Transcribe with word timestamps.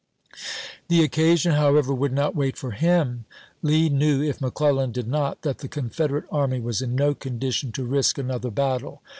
^ 0.33 0.33
The 0.87 1.03
occasion, 1.03 1.51
however, 1.51 1.93
would 1.93 2.11
not 2.11 2.35
wait 2.35 2.57
for 2.57 2.71
him. 2.71 3.25
Lee 3.61 3.87
knew, 3.87 4.19
if 4.23 4.41
McClellan 4.41 4.91
did 4.91 5.07
not, 5.07 5.43
that 5.43 5.59
the 5.59 5.67
Confederate 5.67 6.25
army 6.31 6.59
was 6.59 6.81
in 6.81 6.95
no 6.95 7.13
condition 7.13 7.71
to 7.73 7.83
risk 7.85 8.17
another 8.17 8.49
battle. 8.49 9.03